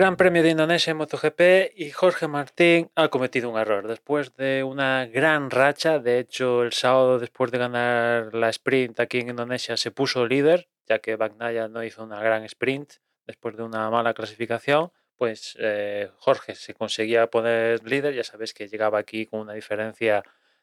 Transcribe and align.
Gran 0.00 0.16
Premio 0.16 0.42
de 0.42 0.48
Indonesia 0.48 0.92
en 0.92 0.96
MotoGP 0.96 1.76
y 1.76 1.90
Jorge 1.90 2.26
Martín 2.26 2.90
ha 2.94 3.08
cometido 3.08 3.50
un 3.50 3.58
error 3.58 3.86
después 3.86 4.34
de 4.34 4.64
una 4.64 5.04
gran 5.04 5.50
racha. 5.50 5.98
De 5.98 6.18
hecho, 6.18 6.62
el 6.62 6.72
sábado 6.72 7.18
después 7.18 7.50
de 7.50 7.58
ganar 7.58 8.34
la 8.34 8.48
sprint 8.48 8.98
aquí 8.98 9.18
en 9.18 9.28
Indonesia 9.28 9.76
se 9.76 9.90
puso 9.90 10.24
líder, 10.24 10.70
ya 10.86 11.00
que 11.00 11.16
Bagnaya 11.16 11.68
no 11.68 11.84
hizo 11.84 12.02
una 12.02 12.18
gran 12.22 12.44
sprint 12.44 12.94
después 13.26 13.58
de 13.58 13.62
una 13.62 13.90
mala 13.90 14.14
clasificación. 14.14 14.90
Pues 15.16 15.54
eh, 15.60 16.08
Jorge 16.16 16.54
se 16.54 16.72
conseguía 16.72 17.26
poner 17.26 17.86
líder, 17.86 18.14
ya 18.14 18.24
sabes 18.24 18.54
que 18.54 18.68
llegaba 18.68 18.98
aquí 18.98 19.26
con 19.26 19.40
una 19.40 19.52
diferencia 19.52 20.22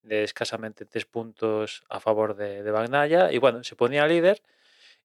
de 0.00 0.24
escasamente 0.24 0.86
tres 0.86 1.04
puntos 1.04 1.84
a 1.90 2.00
favor 2.00 2.34
de, 2.34 2.62
de 2.62 3.28
y 3.30 3.36
bueno, 3.36 3.62
se 3.62 3.76
ponía 3.76 4.06
líder. 4.06 4.40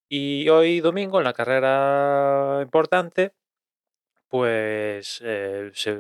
Y 0.08 0.48
hoy 0.48 0.80
domingo 0.80 1.18
en 1.18 1.26
la 1.26 1.34
carrera 1.34 2.62
importante 2.62 3.34
pues 4.34 5.22
eh, 5.24 5.70
se 5.76 5.96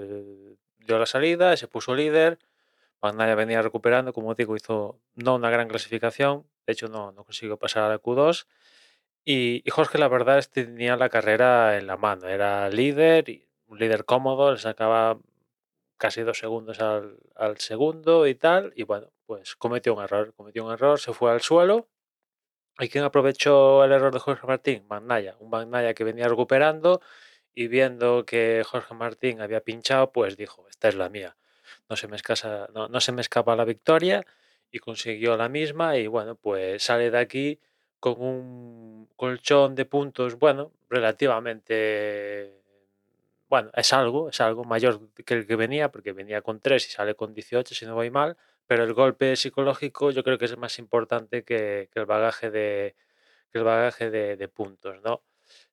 dio 0.80 0.98
la 0.98 1.06
salida, 1.06 1.56
se 1.56 1.68
puso 1.68 1.94
líder. 1.94 2.40
Bagnaia 3.00 3.36
venía 3.36 3.62
recuperando, 3.62 4.12
como 4.12 4.34
digo, 4.34 4.56
hizo 4.56 5.00
no 5.14 5.36
una 5.36 5.52
gran 5.52 5.68
clasificación, 5.68 6.44
de 6.66 6.74
hecho 6.74 6.88
no, 6.88 7.12
no 7.12 7.26
consiguió 7.26 7.58
pasar 7.58 7.84
a 7.84 7.90
la 7.90 8.02
Q2. 8.02 8.48
Y, 9.24 9.64
Jorge, 9.70 10.00
la 10.00 10.08
verdad, 10.08 10.40
es 10.40 10.48
que 10.48 10.64
tenía 10.64 10.98
la 10.98 11.10
carrera 11.10 11.78
en 11.78 11.86
la 11.86 11.96
mano, 11.96 12.28
era 12.28 12.68
líder, 12.70 13.26
un 13.68 13.78
líder 13.78 14.04
cómodo, 14.04 14.52
le 14.52 14.58
sacaba 14.58 15.20
casi 15.98 16.24
dos 16.24 16.40
segundos 16.40 16.80
al, 16.80 17.18
al, 17.36 17.60
segundo 17.60 18.26
y 18.26 18.34
tal. 18.34 18.74
Y 18.76 18.82
bueno, 18.82 19.12
pues 19.28 19.56
cometió 19.56 19.94
un 19.94 20.02
error, 20.02 20.34
cometió 20.36 20.66
un 20.66 20.74
error, 20.74 21.00
se 21.00 21.14
fue 21.14 21.32
al 21.32 21.42
suelo. 21.42 21.88
¿Y 22.80 22.90
quién 22.90 23.04
aprovechó 23.04 23.84
el 23.84 23.92
error 23.92 24.12
de 24.12 24.20
Jorge 24.20 24.48
Martín? 24.48 24.88
Bagnaya, 24.88 25.36
un 25.38 25.52
Bagnaya 25.52 25.94
que 25.94 26.04
venía 26.04 26.28
recuperando 26.28 27.00
y 27.56 27.68
viendo 27.68 28.26
que 28.26 28.64
Jorge 28.66 28.94
Martín 28.96 29.42
había 29.42 29.62
pinchado, 29.62 30.12
pues 30.12 30.38
dijo, 30.38 30.68
esta 30.70 30.90
es 30.90 30.96
la 30.96 31.10
mía. 31.10 31.36
No 31.90 31.96
se 31.96 32.08
me, 32.08 32.16
escasa, 32.16 32.68
no, 32.74 32.88
no 32.88 33.00
se 33.00 33.12
me 33.12 33.22
escapa 33.22 33.56
la 33.56 33.66
victoria 33.66 34.26
y 34.72 34.80
consiguió 34.80 35.38
la 35.38 35.50
misma 35.50 35.98
y 35.98 36.08
bueno, 36.08 36.36
pues 36.36 36.84
sale 36.84 37.12
de 37.12 37.18
aquí 37.20 37.60
con 38.00 38.22
un 38.22 39.10
colchón 39.16 39.76
de 39.76 39.86
puntos, 39.86 40.38
bueno, 40.38 40.74
relativamente, 40.90 42.62
bueno, 43.48 43.70
es 43.76 43.94
algo, 43.94 44.30
es 44.30 44.42
algo 44.42 44.66
mayor 44.66 45.00
que 45.26 45.34
el 45.36 45.48
que 45.48 45.56
venía, 45.56 45.90
porque 45.92 46.12
venía 46.12 46.42
con 46.42 46.60
3 46.60 46.88
y 46.88 46.92
sale 46.92 47.16
con 47.16 47.34
18 47.34 47.76
si 47.76 47.86
no 47.86 47.96
voy 47.96 48.10
mal, 48.10 48.36
pero 48.68 48.84
el 48.84 48.94
golpe 48.94 49.36
psicológico 49.36 50.12
yo 50.12 50.24
creo 50.24 50.38
que 50.38 50.46
es 50.46 50.58
más 50.58 50.80
importante 50.80 51.44
que, 51.44 51.90
que 51.94 52.00
el 52.00 52.06
bagaje 52.06 52.52
de 52.52 52.96
que 53.52 53.60
el 53.60 53.64
bagaje 53.64 54.10
de, 54.10 54.36
de 54.36 54.48
puntos, 54.48 55.02
¿no? 55.04 55.22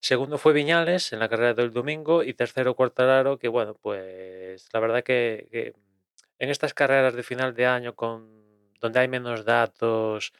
Segundo 0.00 0.38
fue 0.38 0.52
Viñales 0.52 1.12
en 1.12 1.18
la 1.18 1.28
carrera 1.28 1.54
del 1.54 1.72
domingo 1.72 2.22
y 2.22 2.34
tercero 2.34 2.74
Cuartararo, 2.74 3.38
que 3.38 3.48
bueno, 3.48 3.74
pues 3.74 4.68
la 4.72 4.80
verdad 4.80 5.02
que, 5.04 5.74
en 6.38 6.50
estas 6.50 6.74
carreras 6.74 7.14
de 7.14 7.22
final 7.22 7.54
de 7.54 7.66
año 7.66 7.94
con 7.94 8.40
donde 8.80 9.00
hay 9.00 9.08
menos 9.08 9.44
datos, 9.44 10.32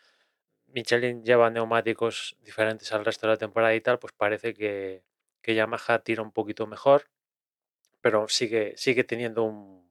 Michelin 0.68 1.24
lleva 1.24 1.50
neumáticos 1.50 2.36
diferentes 2.40 2.92
al 2.92 3.04
resto 3.04 3.26
de 3.26 3.34
la 3.34 3.38
temporada 3.38 3.74
y 3.74 3.80
tal, 3.80 3.98
pues 3.98 4.12
parece 4.14 4.54
que, 4.54 5.04
que 5.42 5.54
Yamaha 5.54 5.98
tira 6.00 6.22
un 6.22 6.32
poquito 6.32 6.66
mejor, 6.66 7.04
pero 8.00 8.28
sigue, 8.28 8.74
sigue 8.76 9.04
teniendo 9.04 9.44
un, 9.44 9.90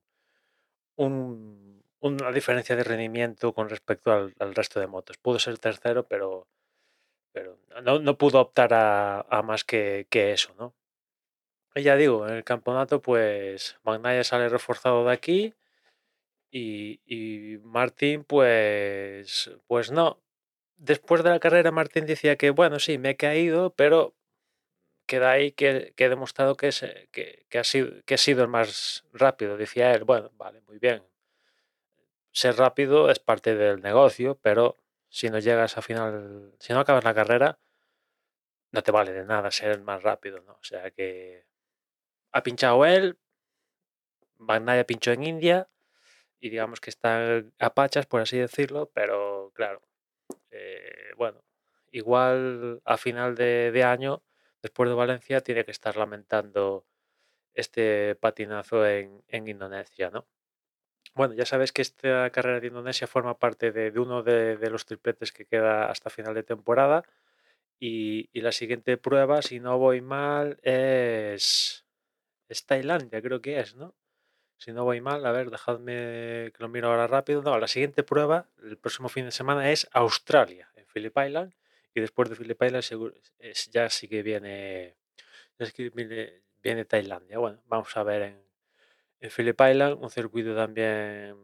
una 2.00 2.32
diferencia 2.32 2.76
de 2.76 2.84
rendimiento 2.84 3.54
con 3.54 3.70
respecto 3.70 4.12
al, 4.12 4.34
al 4.40 4.56
resto 4.56 4.80
de 4.80 4.88
motos. 4.88 5.18
Pudo 5.18 5.40
ser 5.40 5.58
tercero, 5.60 6.08
pero 6.08 6.48
pero 7.40 7.58
no, 7.82 8.00
no 8.00 8.18
pudo 8.18 8.42
optar 8.42 8.74
a, 8.74 9.42
más 9.44 9.64
que, 9.64 10.08
eso, 10.12 10.54
¿no? 10.60 10.76
Y 11.74 11.84
ya 11.84 11.96
digo, 11.96 12.28
en 12.28 12.36
el 12.36 12.44
campeonato, 12.44 13.02
pues 13.02 13.78
Magnaya 13.84 14.24
sale 14.24 14.50
reforzado 14.50 15.06
de 15.06 15.14
aquí 15.14 15.54
y, 16.52 17.00
y, 17.06 17.60
Martín, 17.60 18.26
pues, 18.26 19.52
pues 19.68 19.92
no. 19.92 20.20
Después 20.78 21.24
de 21.24 21.30
la 21.30 21.40
carrera, 21.40 21.72
Martín 21.72 22.06
decía 22.06 22.36
que, 22.38 22.50
bueno, 22.50 22.80
sí, 22.80 22.98
me 22.98 23.12
he 23.12 23.16
caído, 23.16 23.74
pero 23.76 24.16
queda 25.06 25.32
ahí 25.32 25.52
que, 25.54 25.94
que 25.96 26.06
he 26.06 26.10
demostrado 26.10 26.56
que, 26.56 26.70
es, 26.70 26.86
que, 27.12 27.46
que, 27.50 27.60
ha 27.60 27.64
sido, 27.64 28.04
que 28.06 28.16
he 28.16 28.18
sido 28.18 28.44
el 28.44 28.50
más 28.50 29.06
rápido. 29.14 29.58
Decía 29.58 29.94
él, 29.94 30.04
bueno, 30.04 30.32
vale, 30.38 30.62
muy 30.68 30.80
bien. 30.80 31.04
Ser 32.32 32.58
rápido 32.58 33.10
es 33.10 33.20
parte 33.20 33.56
del 33.56 33.82
negocio, 33.82 34.38
pero 34.42 34.76
si 35.10 35.30
no 35.30 35.40
llegas 35.40 35.78
a 35.78 35.82
final, 35.82 36.54
si 36.60 36.74
no 36.74 36.80
acabas 36.80 37.04
la 37.04 37.14
carrera, 37.14 37.60
no 38.72 38.84
te 38.84 38.92
vale 38.92 39.12
de 39.14 39.26
nada 39.26 39.52
ser 39.52 39.72
el 39.72 39.82
más 39.82 40.04
rápido, 40.04 40.42
¿no? 40.42 40.54
O 40.54 40.64
sea 40.64 40.92
que 40.92 41.46
ha 42.32 42.44
pinchado 42.44 42.86
él, 42.86 43.18
Bagnaya 44.38 44.86
pinchó 44.86 45.12
en 45.12 45.24
India 45.24 45.70
y 46.40 46.50
digamos 46.50 46.80
que 46.82 46.90
está 46.90 47.44
a 47.60 47.74
pachas, 47.74 48.06
por 48.06 48.22
así 48.22 48.38
decirlo, 48.38 48.92
pero 48.94 49.52
claro, 49.54 49.82
eh, 50.52 51.12
bueno, 51.18 51.44
igual 51.92 52.82
a 52.86 52.98
final 52.98 53.36
de, 53.36 53.72
de, 53.72 53.84
año, 53.84 54.24
después 54.62 54.90
de 54.90 54.96
Valencia, 54.96 55.42
tiene 55.42 55.66
que 55.66 55.72
estar 55.72 55.98
lamentando 55.98 56.86
este 57.54 58.16
patinazo 58.16 58.86
en, 58.88 59.24
en 59.28 59.48
Indonesia, 59.48 60.10
¿no? 60.12 60.28
Bueno, 61.16 61.34
ya 61.34 61.46
sabes 61.46 61.72
que 61.72 61.82
esta 61.82 62.30
carrera 62.30 62.60
de 62.60 62.68
Indonesia 62.68 63.08
forma 63.08 63.38
parte 63.38 63.72
de, 63.72 63.98
uno 64.00 64.24
de, 64.24 64.58
los 64.70 64.86
tripletes 64.86 65.32
que 65.32 65.46
queda 65.46 65.90
hasta 65.90 66.10
final 66.10 66.34
de 66.34 66.44
temporada. 66.44 67.04
Y, 67.80 68.30
la 68.40 68.52
siguiente 68.52 68.98
prueba, 68.98 69.42
si 69.42 69.60
no 69.60 69.78
voy 69.78 70.02
mal, 70.02 70.60
es, 70.64 71.86
es 72.50 72.66
Tailandia, 72.66 73.22
creo 73.22 73.42
que 73.42 73.60
es, 73.60 73.76
¿no? 73.76 73.96
Si 74.58 74.74
no 74.74 74.84
voy 74.84 75.02
mal, 75.02 75.26
a 75.26 75.32
ver, 75.32 75.50
dejadme 75.52 76.52
que 76.54 76.58
lo 76.60 76.70
miro 76.70 76.90
ahora 76.90 77.08
rápido. 77.08 77.42
No, 77.42 77.58
la 77.58 77.68
siguiente 77.68 78.04
prueba, 78.04 78.48
el 78.62 78.78
próximo 78.78 79.08
fin 79.10 79.26
de 79.26 79.32
semana, 79.32 79.72
es 79.72 79.88
Australia, 79.94 80.70
en 80.76 80.86
Phillip 80.86 81.18
Island. 81.18 81.54
Y 81.94 82.02
después 82.02 82.30
de 82.30 82.36
Phillip 82.36 82.62
Island, 82.62 82.84
seguro, 82.84 83.14
es, 83.40 83.70
ya 83.72 83.90
sí 83.90 84.08
que 84.08 84.22
viene, 84.22 84.96
ya 85.58 85.72
que 85.72 85.90
viene, 85.90 86.44
viene 86.62 86.86
Tailandia. 86.86 87.40
Bueno, 87.40 87.62
vamos 87.68 87.96
a 87.96 88.04
ver 88.04 88.22
en, 88.24 88.49
en 89.20 89.30
Phillip 89.30 89.60
Island, 89.60 89.98
un 90.02 90.10
circuito 90.10 90.56
también 90.56 91.36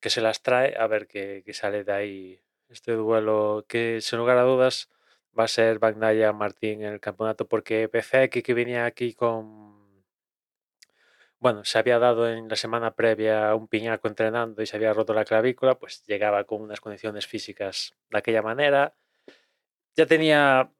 que 0.00 0.10
se 0.10 0.20
las 0.20 0.42
trae, 0.42 0.74
a 0.76 0.86
ver 0.88 1.06
qué, 1.06 1.44
sale 1.52 1.84
de 1.84 1.92
ahí 1.92 2.42
este 2.68 2.92
duelo, 2.92 3.64
que 3.68 4.00
sin 4.00 4.18
lugar 4.18 4.38
a 4.38 4.42
dudas 4.42 4.90
va 5.38 5.44
a 5.44 5.48
ser 5.48 5.78
Bagnaya 5.78 6.32
Martín 6.32 6.82
en 6.82 6.92
el 6.94 7.00
campeonato, 7.00 7.46
porque 7.46 7.88
PCX 7.88 8.42
que 8.42 8.54
venía 8.54 8.84
aquí 8.84 9.14
con. 9.14 10.02
Bueno, 11.38 11.64
se 11.64 11.78
había 11.78 11.98
dado 11.98 12.28
en 12.28 12.48
la 12.48 12.56
semana 12.56 12.94
previa 12.94 13.54
un 13.54 13.68
piñaco 13.68 14.08
entrenando 14.08 14.62
y 14.62 14.66
se 14.66 14.76
había 14.76 14.92
roto 14.92 15.12
la 15.14 15.24
clavícula, 15.24 15.76
pues 15.76 16.04
llegaba 16.06 16.44
con 16.44 16.62
unas 16.62 16.80
condiciones 16.80 17.26
físicas 17.26 17.94
de 18.10 18.18
aquella 18.18 18.42
manera. 18.42 18.94
Ya 19.96 20.06
tenía 20.06 20.70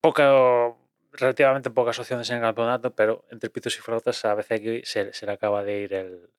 poca 0.00 0.74
relativamente 1.12 1.70
pocas 1.70 1.98
opciones 1.98 2.28
en 2.30 2.36
el 2.36 2.42
campeonato, 2.42 2.94
pero 2.94 3.24
entre 3.30 3.50
pitos 3.50 3.76
y 3.76 3.80
flautas 3.80 4.24
a 4.24 4.34
veces 4.34 4.88
se, 4.88 5.12
se 5.12 5.26
le 5.26 5.32
acaba 5.32 5.62
de 5.62 5.80
ir 5.80 5.94
el, 5.94 6.30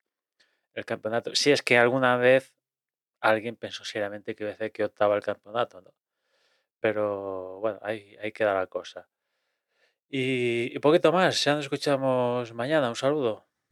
el, 0.74 0.84
campeonato. 0.84 1.34
Si 1.34 1.52
es 1.52 1.62
que 1.62 1.78
alguna 1.78 2.16
vez 2.16 2.54
alguien 3.20 3.56
pensó 3.56 3.84
seriamente 3.84 4.34
que 4.34 4.44
veces 4.44 4.72
que 4.72 4.84
optaba 4.84 5.16
el 5.16 5.22
campeonato, 5.22 5.80
¿no? 5.80 5.94
Pero 6.80 7.60
bueno, 7.60 7.78
ahí, 7.82 8.16
ahí 8.22 8.32
queda 8.32 8.54
la 8.54 8.66
cosa. 8.66 9.08
Y, 10.08 10.76
y 10.76 10.78
poquito 10.80 11.12
más, 11.12 11.42
ya 11.44 11.54
nos 11.54 11.64
escuchamos 11.64 12.52
mañana. 12.52 12.88
Un 12.88 12.96
saludo. 12.96 13.46